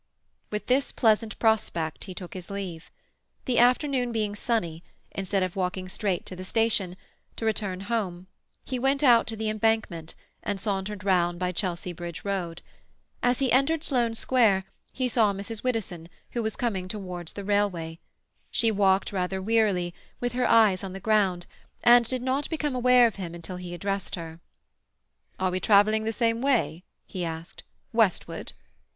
[0.49, 2.89] With this pleasant prospect he took his leave.
[3.45, 6.97] The afternoon being sunny, instead of walking straight to the station,
[7.35, 8.25] to return home,
[8.65, 12.63] he went out on to the Embankment, and sauntered round by Chelsea Bridge Road.
[13.21, 15.63] As he entered Sloane Square he saw Mrs.
[15.63, 17.99] Widdowson, who was coming towards the railway;
[18.49, 21.45] she walked rather wearily, with her eyes on the ground,
[21.83, 24.39] and did not become aware of him until he addressed her.
[25.39, 27.61] "Are we travelling the same way?" he asked.
[27.93, 28.53] "Westward?"